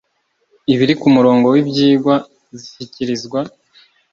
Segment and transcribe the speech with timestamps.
[0.73, 2.15] ibiri ku murongo w ibyigwa
[2.57, 3.39] zishyikirizwa